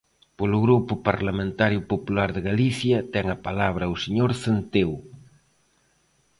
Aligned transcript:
Polo 0.37 0.57
Grupo 0.65 0.93
Parlamentario 1.09 1.81
Popular 1.91 2.29
de 2.35 2.41
Galicia, 2.49 2.97
ten 3.13 3.25
a 3.35 3.37
palabra 3.47 3.91
o 3.93 3.95
señor 4.03 4.31
Centeo. 4.41 4.95